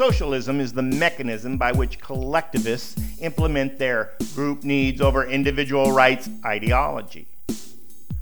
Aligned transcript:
Socialism 0.00 0.60
is 0.60 0.72
the 0.72 0.80
mechanism 0.80 1.58
by 1.58 1.72
which 1.72 2.00
collectivists 2.00 2.96
implement 3.20 3.78
their 3.78 4.12
group 4.34 4.64
needs 4.64 4.98
over 4.98 5.26
individual 5.26 5.92
rights 5.92 6.26
ideology. 6.42 7.28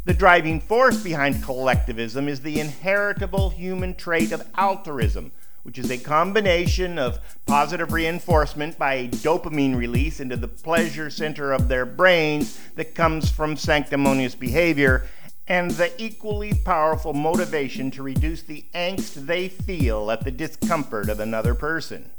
The 0.04 0.12
driving 0.12 0.58
force 0.58 1.00
behind 1.00 1.40
collectivism 1.44 2.26
is 2.26 2.40
the 2.40 2.58
inheritable 2.58 3.50
human 3.50 3.94
trait 3.94 4.32
of 4.32 4.44
altruism, 4.56 5.30
which 5.62 5.78
is 5.78 5.88
a 5.92 5.98
combination 5.98 6.98
of 6.98 7.20
positive 7.46 7.92
reinforcement 7.92 8.76
by 8.76 8.94
a 8.94 9.08
dopamine 9.08 9.76
release 9.76 10.18
into 10.18 10.36
the 10.36 10.48
pleasure 10.48 11.10
center 11.10 11.52
of 11.52 11.68
their 11.68 11.86
brains 11.86 12.58
that 12.74 12.96
comes 12.96 13.30
from 13.30 13.56
sanctimonious 13.56 14.34
behavior 14.34 15.06
and 15.48 15.70
the 15.72 15.90
equally 16.02 16.52
powerful 16.52 17.14
motivation 17.14 17.90
to 17.90 18.02
reduce 18.02 18.42
the 18.42 18.66
angst 18.74 19.14
they 19.26 19.48
feel 19.48 20.10
at 20.10 20.22
the 20.22 20.30
discomfort 20.30 21.08
of 21.08 21.18
another 21.18 21.54
person. 21.54 22.10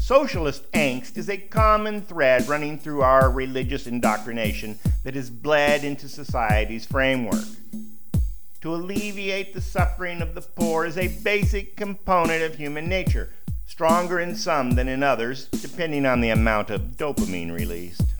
Socialist 0.00 0.70
angst 0.72 1.16
is 1.16 1.28
a 1.28 1.36
common 1.36 2.00
thread 2.00 2.48
running 2.48 2.78
through 2.78 3.02
our 3.02 3.30
religious 3.30 3.86
indoctrination 3.86 4.78
that 5.04 5.14
has 5.14 5.30
bled 5.30 5.84
into 5.84 6.08
society's 6.08 6.86
framework. 6.86 7.44
To 8.62 8.74
alleviate 8.74 9.52
the 9.52 9.60
suffering 9.60 10.22
of 10.22 10.34
the 10.34 10.40
poor 10.40 10.86
is 10.86 10.96
a 10.96 11.08
basic 11.22 11.76
component 11.76 12.42
of 12.42 12.54
human 12.54 12.88
nature, 12.88 13.30
stronger 13.66 14.20
in 14.20 14.36
some 14.36 14.72
than 14.72 14.88
in 14.88 15.02
others, 15.02 15.46
depending 15.46 16.06
on 16.06 16.20
the 16.20 16.30
amount 16.30 16.70
of 16.70 16.96
dopamine 16.96 17.52
released. 17.52 18.11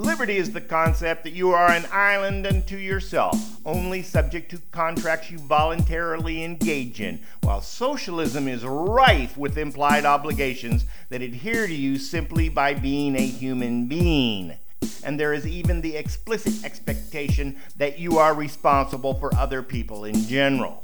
Liberty 0.00 0.38
is 0.38 0.52
the 0.52 0.62
concept 0.62 1.24
that 1.24 1.34
you 1.34 1.50
are 1.50 1.70
an 1.70 1.84
island 1.92 2.46
unto 2.46 2.78
yourself, 2.78 3.36
only 3.66 4.02
subject 4.02 4.50
to 4.50 4.56
contracts 4.70 5.30
you 5.30 5.36
voluntarily 5.36 6.42
engage 6.42 7.02
in, 7.02 7.20
while 7.42 7.60
socialism 7.60 8.48
is 8.48 8.64
rife 8.64 9.36
with 9.36 9.58
implied 9.58 10.06
obligations 10.06 10.86
that 11.10 11.20
adhere 11.20 11.66
to 11.66 11.74
you 11.74 11.98
simply 11.98 12.48
by 12.48 12.72
being 12.72 13.14
a 13.14 13.26
human 13.26 13.88
being. 13.88 14.56
And 15.04 15.20
there 15.20 15.34
is 15.34 15.46
even 15.46 15.82
the 15.82 15.96
explicit 15.96 16.64
expectation 16.64 17.58
that 17.76 17.98
you 17.98 18.16
are 18.16 18.32
responsible 18.32 19.12
for 19.12 19.34
other 19.36 19.62
people 19.62 20.06
in 20.06 20.14
general 20.26 20.82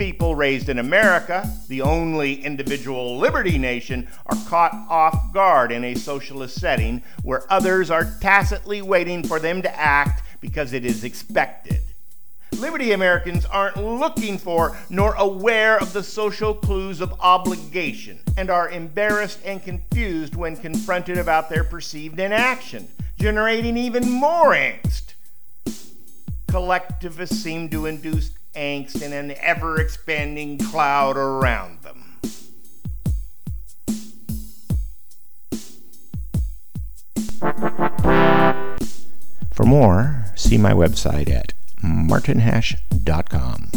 people 0.00 0.34
raised 0.34 0.70
in 0.70 0.78
America, 0.78 1.46
the 1.68 1.82
only 1.82 2.42
individual 2.42 3.18
liberty 3.18 3.58
nation, 3.58 4.08
are 4.24 4.38
caught 4.48 4.72
off 4.88 5.30
guard 5.34 5.70
in 5.70 5.84
a 5.84 5.94
socialist 5.94 6.58
setting 6.58 7.02
where 7.22 7.44
others 7.52 7.90
are 7.90 8.10
tacitly 8.18 8.80
waiting 8.80 9.22
for 9.22 9.38
them 9.38 9.60
to 9.60 9.78
act 9.78 10.22
because 10.40 10.72
it 10.72 10.86
is 10.86 11.04
expected. 11.04 11.82
Liberty 12.52 12.92
Americans 12.92 13.44
aren't 13.44 13.76
looking 13.76 14.38
for 14.38 14.74
nor 14.88 15.12
aware 15.16 15.76
of 15.76 15.92
the 15.92 16.02
social 16.02 16.54
clues 16.54 17.02
of 17.02 17.12
obligation 17.20 18.20
and 18.38 18.48
are 18.48 18.70
embarrassed 18.70 19.40
and 19.44 19.62
confused 19.62 20.34
when 20.34 20.56
confronted 20.56 21.18
about 21.18 21.50
their 21.50 21.62
perceived 21.62 22.18
inaction, 22.18 22.88
generating 23.18 23.76
even 23.76 24.10
more 24.10 24.52
angst. 24.52 25.12
Collectivists 26.48 27.36
seem 27.36 27.68
to 27.68 27.84
induce 27.84 28.30
angst 28.54 29.02
and 29.02 29.14
an 29.14 29.34
ever 29.40 29.80
expanding 29.80 30.58
cloud 30.58 31.16
around 31.16 31.82
them. 31.82 32.18
For 39.52 39.64
more, 39.64 40.24
see 40.36 40.58
my 40.58 40.72
website 40.72 41.30
at 41.30 41.52
martinhash.com. 41.82 43.70